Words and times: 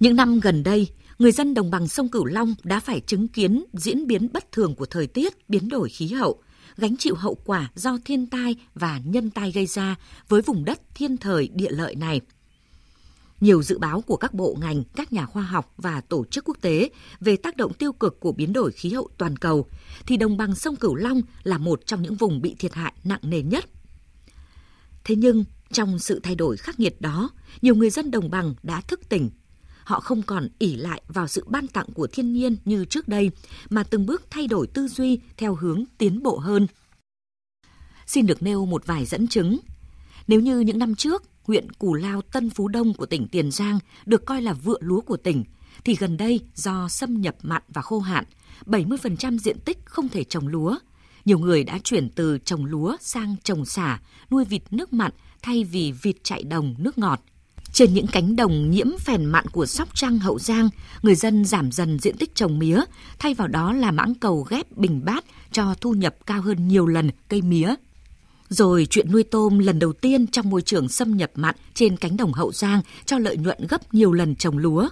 Những 0.00 0.16
năm 0.16 0.40
gần 0.40 0.62
đây, 0.62 0.88
người 1.18 1.32
dân 1.32 1.54
đồng 1.54 1.70
bằng 1.70 1.88
sông 1.88 2.08
Cửu 2.08 2.24
Long 2.24 2.54
đã 2.62 2.80
phải 2.80 3.00
chứng 3.00 3.28
kiến 3.28 3.64
diễn 3.72 4.06
biến 4.06 4.28
bất 4.32 4.52
thường 4.52 4.74
của 4.74 4.86
thời 4.86 5.06
tiết, 5.06 5.50
biến 5.50 5.68
đổi 5.68 5.88
khí 5.88 6.08
hậu, 6.08 6.42
gánh 6.76 6.96
chịu 6.96 7.14
hậu 7.14 7.34
quả 7.44 7.70
do 7.74 7.98
thiên 8.04 8.26
tai 8.26 8.56
và 8.74 9.00
nhân 9.04 9.30
tai 9.30 9.52
gây 9.52 9.66
ra 9.66 9.96
với 10.28 10.42
vùng 10.42 10.64
đất 10.64 10.80
thiên 10.94 11.16
thời 11.16 11.48
địa 11.54 11.70
lợi 11.70 11.94
này. 11.94 12.20
Nhiều 13.40 13.62
dự 13.62 13.78
báo 13.78 14.00
của 14.00 14.16
các 14.16 14.34
bộ 14.34 14.56
ngành, 14.60 14.84
các 14.84 15.12
nhà 15.12 15.26
khoa 15.26 15.42
học 15.42 15.72
và 15.76 16.00
tổ 16.00 16.24
chức 16.24 16.44
quốc 16.44 16.56
tế 16.60 16.90
về 17.20 17.36
tác 17.36 17.56
động 17.56 17.72
tiêu 17.72 17.92
cực 17.92 18.20
của 18.20 18.32
biến 18.32 18.52
đổi 18.52 18.72
khí 18.72 18.90
hậu 18.90 19.08
toàn 19.18 19.36
cầu, 19.36 19.66
thì 20.06 20.16
đồng 20.16 20.36
bằng 20.36 20.54
sông 20.54 20.76
Cửu 20.76 20.94
Long 20.94 21.20
là 21.42 21.58
một 21.58 21.86
trong 21.86 22.02
những 22.02 22.14
vùng 22.14 22.42
bị 22.42 22.54
thiệt 22.58 22.74
hại 22.74 22.92
nặng 23.04 23.20
nề 23.22 23.42
nhất. 23.42 23.64
Thế 25.04 25.16
nhưng, 25.16 25.44
trong 25.72 25.98
sự 25.98 26.20
thay 26.22 26.34
đổi 26.34 26.56
khắc 26.56 26.80
nghiệt 26.80 27.00
đó, 27.00 27.30
nhiều 27.62 27.74
người 27.74 27.90
dân 27.90 28.10
đồng 28.10 28.30
bằng 28.30 28.54
đã 28.62 28.80
thức 28.80 29.00
tỉnh 29.08 29.30
họ 29.84 30.00
không 30.00 30.22
còn 30.22 30.48
ỉ 30.58 30.76
lại 30.76 31.02
vào 31.08 31.28
sự 31.28 31.44
ban 31.46 31.66
tặng 31.66 31.86
của 31.94 32.06
thiên 32.06 32.32
nhiên 32.32 32.56
như 32.64 32.84
trước 32.84 33.08
đây, 33.08 33.30
mà 33.70 33.82
từng 33.82 34.06
bước 34.06 34.22
thay 34.30 34.46
đổi 34.46 34.66
tư 34.66 34.88
duy 34.88 35.18
theo 35.36 35.54
hướng 35.54 35.84
tiến 35.98 36.22
bộ 36.22 36.38
hơn. 36.38 36.66
Xin 38.06 38.26
được 38.26 38.42
nêu 38.42 38.66
một 38.66 38.86
vài 38.86 39.04
dẫn 39.04 39.28
chứng. 39.28 39.58
Nếu 40.26 40.40
như 40.40 40.60
những 40.60 40.78
năm 40.78 40.94
trước, 40.94 41.22
huyện 41.42 41.72
Cù 41.72 41.94
Lao 41.94 42.22
Tân 42.22 42.50
Phú 42.50 42.68
Đông 42.68 42.94
của 42.94 43.06
tỉnh 43.06 43.28
Tiền 43.28 43.50
Giang 43.50 43.78
được 44.06 44.26
coi 44.26 44.42
là 44.42 44.52
vựa 44.52 44.78
lúa 44.80 45.00
của 45.00 45.16
tỉnh, 45.16 45.44
thì 45.84 45.94
gần 45.94 46.16
đây 46.16 46.40
do 46.54 46.88
xâm 46.88 47.20
nhập 47.20 47.36
mặn 47.42 47.62
và 47.68 47.82
khô 47.82 47.98
hạn, 47.98 48.24
70% 48.66 49.38
diện 49.38 49.58
tích 49.64 49.78
không 49.84 50.08
thể 50.08 50.24
trồng 50.24 50.48
lúa. 50.48 50.78
Nhiều 51.24 51.38
người 51.38 51.64
đã 51.64 51.78
chuyển 51.84 52.08
từ 52.10 52.38
trồng 52.38 52.64
lúa 52.64 52.96
sang 53.00 53.36
trồng 53.44 53.64
xả, 53.64 54.00
nuôi 54.30 54.44
vịt 54.44 54.62
nước 54.70 54.92
mặn 54.92 55.12
thay 55.42 55.64
vì 55.64 55.92
vịt 55.92 56.16
chạy 56.22 56.44
đồng 56.44 56.74
nước 56.78 56.98
ngọt– 56.98 57.20
trên 57.74 57.94
những 57.94 58.06
cánh 58.06 58.36
đồng 58.36 58.70
nhiễm 58.70 58.86
phèn 58.98 59.24
mặn 59.24 59.46
của 59.46 59.66
Sóc 59.66 59.88
Trăng, 59.94 60.18
Hậu 60.18 60.38
Giang, 60.38 60.68
người 61.02 61.14
dân 61.14 61.44
giảm 61.44 61.72
dần 61.72 61.98
diện 61.98 62.16
tích 62.16 62.34
trồng 62.34 62.58
mía, 62.58 62.80
thay 63.18 63.34
vào 63.34 63.48
đó 63.48 63.72
là 63.72 63.90
mãng 63.90 64.14
cầu 64.14 64.46
ghép 64.50 64.76
bình 64.76 65.04
bát 65.04 65.24
cho 65.52 65.74
thu 65.80 65.92
nhập 65.92 66.14
cao 66.26 66.42
hơn 66.42 66.68
nhiều 66.68 66.86
lần 66.86 67.10
cây 67.28 67.42
mía. 67.42 67.74
Rồi 68.48 68.86
chuyện 68.90 69.12
nuôi 69.12 69.22
tôm 69.22 69.58
lần 69.58 69.78
đầu 69.78 69.92
tiên 69.92 70.26
trong 70.26 70.50
môi 70.50 70.62
trường 70.62 70.88
xâm 70.88 71.16
nhập 71.16 71.30
mặn 71.34 71.54
trên 71.74 71.96
cánh 71.96 72.16
đồng 72.16 72.32
Hậu 72.32 72.52
Giang 72.52 72.80
cho 73.04 73.18
lợi 73.18 73.36
nhuận 73.36 73.58
gấp 73.68 73.94
nhiều 73.94 74.12
lần 74.12 74.34
trồng 74.34 74.58
lúa. 74.58 74.88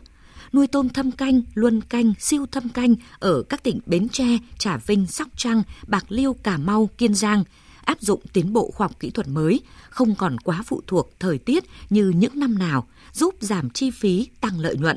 Nuôi 0.53 0.67
tôm 0.67 0.89
thâm 0.89 1.11
canh, 1.11 1.43
luân 1.55 1.81
canh, 1.81 2.13
siêu 2.19 2.47
thâm 2.53 2.69
canh 2.69 2.95
ở 3.19 3.43
các 3.43 3.63
tỉnh 3.63 3.81
Bến 3.87 4.09
Tre, 4.09 4.39
Trà 4.59 4.77
Vinh, 4.77 5.07
Sóc 5.07 5.29
Trăng, 5.37 5.63
Bạc 5.87 6.05
Liêu, 6.09 6.33
Cà 6.33 6.57
Mau, 6.57 6.91
Kiên 6.99 7.15
Giang– 7.15 7.45
áp 7.85 8.01
dụng 8.01 8.21
tiến 8.33 8.53
bộ 8.53 8.71
khoa 8.71 8.87
học 8.87 9.01
kỹ 9.01 9.11
thuật 9.11 9.29
mới, 9.29 9.61
không 9.91 10.15
còn 10.15 10.39
quá 10.39 10.63
phụ 10.67 10.83
thuộc 10.87 11.11
thời 11.21 11.39
tiết 11.39 11.65
như 11.91 12.13
những 12.17 12.39
năm 12.39 12.59
nào, 12.59 12.89
giúp 13.13 13.35
giảm 13.41 13.71
chi 13.71 13.91
phí, 13.91 14.29
tăng 14.41 14.61
lợi 14.61 14.77
nhuận. 14.77 14.97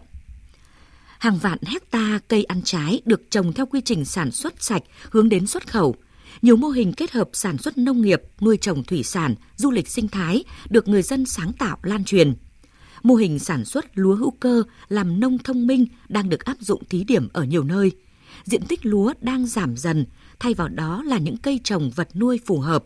Hàng 1.20 1.38
vạn 1.38 1.58
hecta 1.66 2.20
cây 2.28 2.44
ăn 2.44 2.62
trái 2.62 3.02
được 3.06 3.22
trồng 3.30 3.54
theo 3.54 3.66
quy 3.66 3.82
trình 3.82 4.06
sản 4.06 4.32
xuất 4.32 4.64
sạch 4.64 4.84
hướng 5.10 5.30
đến 5.30 5.48
xuất 5.48 5.68
khẩu. 5.68 5.96
Nhiều 6.42 6.56
mô 6.56 6.68
hình 6.68 6.94
kết 6.94 7.12
hợp 7.12 7.30
sản 7.34 7.58
xuất 7.58 7.78
nông 7.78 8.02
nghiệp, 8.02 8.22
nuôi 8.42 8.58
trồng 8.58 8.84
thủy 8.84 9.04
sản, 9.04 9.36
du 9.56 9.72
lịch 9.72 9.88
sinh 9.88 10.08
thái 10.08 10.44
được 10.70 10.88
người 10.88 11.02
dân 11.02 11.26
sáng 11.26 11.54
tạo 11.54 11.78
lan 11.84 12.04
truyền. 12.04 12.34
Mô 13.04 13.16
hình 13.16 13.40
sản 13.40 13.66
xuất 13.66 13.86
lúa 13.94 14.16
hữu 14.16 14.32
cơ 14.32 14.64
làm 14.88 15.20
nông 15.20 15.38
thông 15.38 15.68
minh 15.68 15.86
đang 16.10 16.30
được 16.30 16.46
áp 16.46 16.58
dụng 16.60 16.84
thí 16.90 17.04
điểm 17.04 17.28
ở 17.34 17.44
nhiều 17.44 17.64
nơi. 17.64 17.92
Diện 18.44 18.62
tích 18.68 18.86
lúa 18.86 19.14
đang 19.22 19.48
giảm 19.48 19.78
dần, 19.78 20.06
thay 20.40 20.54
vào 20.54 20.68
đó 20.68 21.04
là 21.06 21.18
những 21.18 21.38
cây 21.38 21.60
trồng 21.64 21.92
vật 21.96 22.16
nuôi 22.16 22.40
phù 22.46 22.60
hợp. 22.60 22.84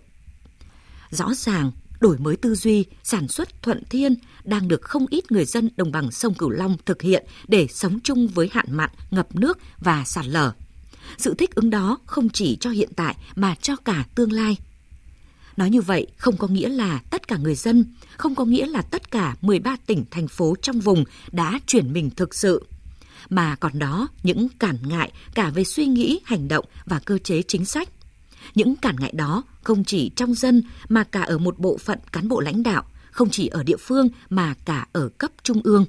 Rõ 1.09 1.33
ràng, 1.33 1.72
đổi 2.00 2.17
mới 2.17 2.36
tư 2.36 2.56
duy, 2.56 2.86
sản 3.03 3.28
xuất 3.28 3.64
thuận 3.64 3.83
thiên 3.89 4.16
đang 4.44 4.67
được 4.67 4.81
không 4.81 5.06
ít 5.09 5.31
người 5.31 5.45
dân 5.45 5.69
đồng 5.78 5.91
bằng 5.91 6.11
sông 6.11 6.33
Cửu 6.33 6.50
Long 6.50 6.78
thực 6.86 7.02
hiện 7.02 7.25
để 7.47 7.67
sống 7.67 8.00
chung 8.03 8.28
với 8.28 8.50
hạn 8.52 8.66
mặn, 8.69 8.89
ngập 9.11 9.36
nước 9.36 9.58
và 9.78 10.03
sạt 10.06 10.25
lở. 10.25 10.52
Sự 11.17 11.33
thích 11.33 11.56
ứng 11.56 11.69
đó 11.69 11.97
không 12.06 12.30
chỉ 12.30 12.58
cho 12.59 12.69
hiện 12.69 12.89
tại 12.95 13.16
mà 13.36 13.56
cho 13.56 13.75
cả 13.75 14.06
tương 14.16 14.31
lai. 14.31 14.58
Nói 15.57 15.69
như 15.69 15.81
vậy 15.81 16.07
không 16.18 16.38
có 16.38 16.47
nghĩa 16.47 16.69
là 16.69 17.01
tất 17.09 17.28
cả 17.28 17.38
người 17.38 17.56
dân, 17.56 17.85
không 18.18 18.35
có 18.35 18.45
nghĩa 18.45 18.66
là 18.66 18.81
tất 18.81 19.12
cả 19.12 19.35
13 19.41 19.78
tỉnh, 19.85 20.06
thành 20.12 20.28
phố 20.28 20.56
trong 20.62 20.79
vùng 20.79 21.03
đã 21.31 21.59
chuyển 21.68 21.94
mình 21.94 22.09
thực 22.09 22.35
sự 22.35 22.66
mà 23.30 23.56
còn 23.56 23.80
đó 23.80 24.07
những 24.24 24.47
cản 24.59 24.78
ngại 24.84 25.12
cả 25.35 25.50
về 25.50 25.63
suy 25.63 25.85
nghĩ, 25.85 26.19
hành 26.25 26.47
động 26.47 26.66
và 26.85 27.00
cơ 27.06 27.18
chế 27.18 27.41
chính 27.41 27.66
sách. 27.66 27.90
Những 28.56 28.75
cản 28.75 28.96
ngại 29.00 29.12
đó 29.16 29.44
không 29.63 29.84
chỉ 29.84 30.12
trong 30.16 30.34
dân 30.34 30.63
mà 30.90 31.03
cả 31.03 31.22
ở 31.22 31.38
một 31.38 31.59
bộ 31.59 31.78
phận 31.78 32.00
cán 32.12 32.28
bộ 32.28 32.40
lãnh 32.40 32.63
đạo, 32.63 32.84
không 33.12 33.30
chỉ 33.30 33.47
ở 33.47 33.63
địa 33.63 33.78
phương 33.78 34.09
mà 34.30 34.53
cả 34.66 34.88
ở 34.91 35.09
cấp 35.18 35.31
trung 35.44 35.62
ương. 35.63 35.85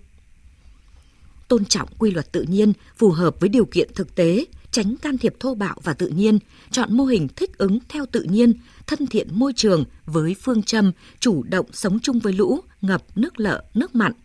Tôn 1.48 1.64
trọng 1.64 1.88
quy 1.98 2.10
luật 2.10 2.32
tự 2.32 2.42
nhiên 2.42 2.72
phù 2.96 3.10
hợp 3.10 3.40
với 3.40 3.48
điều 3.48 3.64
kiện 3.64 3.90
thực 3.94 4.14
tế, 4.14 4.44
tránh 4.70 4.96
can 4.96 5.18
thiệp 5.18 5.34
thô 5.40 5.54
bạo 5.54 5.76
và 5.82 5.92
tự 5.92 6.08
nhiên, 6.08 6.38
chọn 6.70 6.96
mô 6.96 7.04
hình 7.04 7.28
thích 7.36 7.58
ứng 7.58 7.78
theo 7.88 8.06
tự 8.12 8.22
nhiên, 8.22 8.54
thân 8.86 9.06
thiện 9.06 9.28
môi 9.32 9.52
trường 9.56 9.84
với 10.06 10.36
phương 10.42 10.62
châm 10.62 10.92
chủ 11.20 11.42
động 11.42 11.66
sống 11.72 11.98
chung 12.00 12.18
với 12.18 12.32
lũ, 12.32 12.60
ngập, 12.82 13.02
nước 13.18 13.40
lợ, 13.40 13.64
nước 13.74 13.94
mặn– 13.94 14.12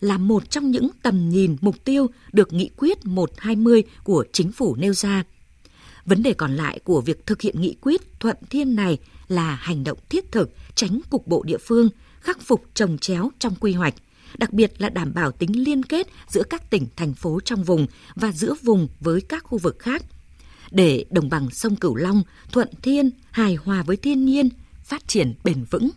là 0.00 0.18
một 0.18 0.50
trong 0.50 0.70
những 0.70 0.90
tầm 1.02 1.28
nhìn 1.28 1.56
mục 1.60 1.84
tiêu 1.84 2.06
được 2.32 2.52
nghị 2.52 2.70
quyết 2.76 3.06
120 3.06 3.82
của 4.04 4.24
chính 4.32 4.52
phủ 4.52 4.76
nêu 4.76 4.92
ra. 4.92 5.24
Vấn 6.04 6.22
đề 6.22 6.32
còn 6.32 6.56
lại 6.56 6.80
của 6.84 7.00
việc 7.00 7.26
thực 7.26 7.42
hiện 7.42 7.60
nghị 7.60 7.76
quyết 7.80 8.20
thuận 8.20 8.36
thiên 8.50 8.76
này 8.76 8.98
là 9.28 9.54
hành 9.54 9.84
động 9.84 9.98
thiết 10.08 10.32
thực, 10.32 10.50
tránh 10.74 11.00
cục 11.10 11.26
bộ 11.26 11.42
địa 11.42 11.58
phương, 11.58 11.88
khắc 12.20 12.40
phục 12.40 12.64
trồng 12.74 12.98
chéo 12.98 13.30
trong 13.38 13.54
quy 13.54 13.72
hoạch, 13.72 13.94
đặc 14.38 14.52
biệt 14.52 14.72
là 14.78 14.88
đảm 14.88 15.14
bảo 15.14 15.32
tính 15.32 15.64
liên 15.64 15.82
kết 15.82 16.06
giữa 16.28 16.42
các 16.50 16.70
tỉnh, 16.70 16.86
thành 16.96 17.14
phố 17.14 17.40
trong 17.44 17.62
vùng 17.62 17.86
và 18.14 18.32
giữa 18.32 18.54
vùng 18.62 18.88
với 19.00 19.20
các 19.20 19.44
khu 19.44 19.58
vực 19.58 19.78
khác. 19.78 20.02
Để 20.70 21.04
đồng 21.10 21.28
bằng 21.28 21.48
sông 21.50 21.76
Cửu 21.76 21.94
Long 21.94 22.22
thuận 22.52 22.68
thiên, 22.82 23.10
hài 23.30 23.54
hòa 23.54 23.82
với 23.82 23.96
thiên 23.96 24.24
nhiên, 24.24 24.48
phát 24.84 25.08
triển 25.08 25.34
bền 25.44 25.64
vững. 25.70 25.90